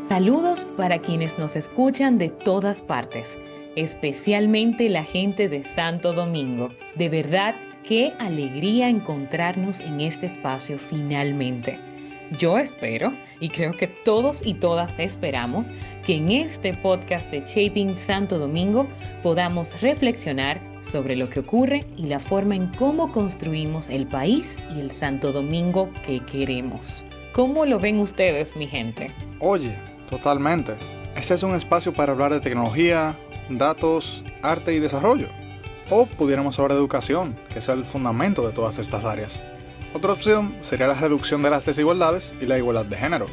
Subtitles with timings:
[0.00, 3.38] Saludos para quienes nos escuchan de todas partes,
[3.76, 6.70] especialmente la gente de Santo Domingo.
[6.94, 11.78] De verdad, qué alegría encontrarnos en este espacio finalmente.
[12.38, 15.70] Yo espero, y creo que todos y todas esperamos,
[16.06, 18.88] que en este podcast de Shaping Santo Domingo
[19.22, 24.80] podamos reflexionar sobre lo que ocurre y la forma en cómo construimos el país y
[24.80, 27.04] el Santo Domingo que queremos.
[27.32, 29.12] ¿Cómo lo ven ustedes, mi gente?
[29.38, 29.76] Oye,
[30.10, 30.74] totalmente.
[31.16, 33.16] Este es un espacio para hablar de tecnología,
[33.48, 35.28] datos, arte y desarrollo.
[35.88, 39.42] O pudiéramos hablar de educación, que es el fundamento de todas estas áreas.
[39.94, 43.26] Otra opción sería la reducción de las desigualdades y la igualdad de género.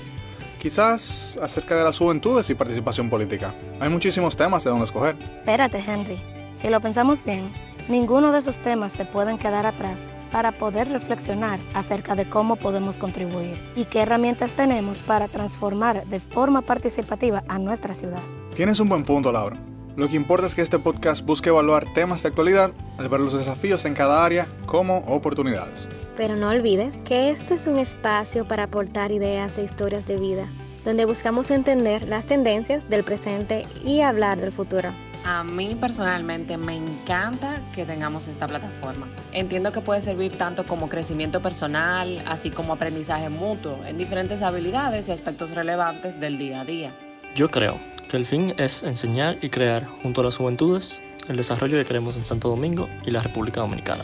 [0.60, 3.54] Quizás acerca de las juventudes y participación política.
[3.80, 5.16] Hay muchísimos temas de donde escoger.
[5.40, 6.20] Espérate, Henry.
[6.56, 7.52] Si lo pensamos bien,
[7.88, 12.98] ninguno de esos temas se pueden quedar atrás para poder reflexionar acerca de cómo podemos
[12.98, 18.22] contribuir y qué herramientas tenemos para transformar de forma participativa a nuestra ciudad.
[18.56, 19.58] Tienes un buen punto, Laura.
[19.96, 23.34] Lo que importa es que este podcast busque evaluar temas de actualidad al ver los
[23.34, 25.90] desafíos en cada área como oportunidades.
[26.16, 30.46] Pero no olvides que esto es un espacio para aportar ideas e historias de vida,
[30.86, 34.90] donde buscamos entender las tendencias del presente y hablar del futuro.
[35.26, 39.08] A mí personalmente me encanta que tengamos esta plataforma.
[39.34, 45.10] Entiendo que puede servir tanto como crecimiento personal, así como aprendizaje mutuo en diferentes habilidades
[45.10, 46.96] y aspectos relevantes del día a día.
[47.36, 47.78] Yo creo
[48.10, 52.16] que el fin es enseñar y crear junto a las juventudes el desarrollo que queremos
[52.18, 54.04] en Santo Domingo y la República Dominicana.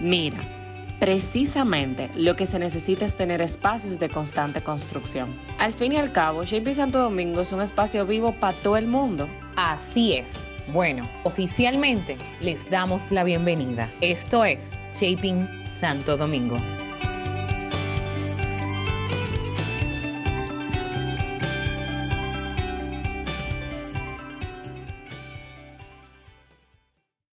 [0.00, 0.38] Mira,
[1.00, 5.34] precisamente lo que se necesita es tener espacios de constante construcción.
[5.58, 8.86] Al fin y al cabo, JP Santo Domingo es un espacio vivo para todo el
[8.86, 9.28] mundo.
[9.56, 10.48] Así es.
[10.72, 13.90] Bueno, oficialmente les damos la bienvenida.
[14.00, 16.58] Esto es Shaping Santo Domingo.